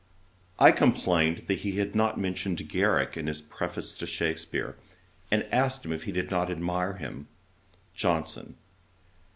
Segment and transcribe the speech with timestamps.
[0.57, 4.75] I complained that he had not mentioned Garrick in his Preface to Shakspeare;
[5.29, 7.27] and asked him if he did not admire him.
[7.93, 8.55] JOHNSON.